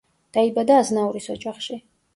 [0.37, 1.83] დაიბადა აზნაურის ოჯახში.